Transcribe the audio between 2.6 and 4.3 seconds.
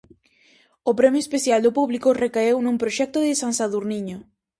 nun proxecto de San Sadurniño.